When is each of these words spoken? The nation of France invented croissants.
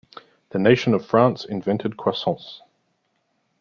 The 0.49 0.57
nation 0.57 0.95
of 0.95 1.05
France 1.05 1.45
invented 1.45 1.95
croissants. 1.95 2.61